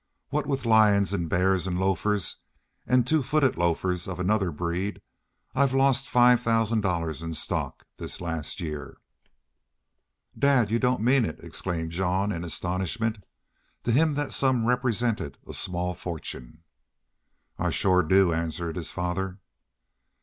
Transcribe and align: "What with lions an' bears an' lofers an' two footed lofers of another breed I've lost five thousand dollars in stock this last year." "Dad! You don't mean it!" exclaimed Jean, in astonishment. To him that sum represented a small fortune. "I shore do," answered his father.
"What 0.29 0.47
with 0.47 0.65
lions 0.65 1.13
an' 1.13 1.27
bears 1.27 1.67
an' 1.67 1.77
lofers 1.77 2.37
an' 2.87 3.03
two 3.03 3.21
footed 3.21 3.55
lofers 3.55 4.07
of 4.07 4.19
another 4.19 4.49
breed 4.49 4.99
I've 5.53 5.75
lost 5.75 6.09
five 6.09 6.41
thousand 6.41 6.81
dollars 6.81 7.21
in 7.21 7.35
stock 7.35 7.85
this 7.97 8.19
last 8.19 8.59
year." 8.59 8.97
"Dad! 10.35 10.71
You 10.71 10.79
don't 10.79 11.01
mean 11.03 11.23
it!" 11.23 11.39
exclaimed 11.41 11.91
Jean, 11.91 12.31
in 12.31 12.43
astonishment. 12.43 13.19
To 13.83 13.91
him 13.91 14.15
that 14.15 14.33
sum 14.33 14.65
represented 14.65 15.37
a 15.47 15.53
small 15.53 15.93
fortune. 15.93 16.63
"I 17.59 17.69
shore 17.69 18.01
do," 18.01 18.33
answered 18.33 18.77
his 18.77 18.89
father. 18.89 19.37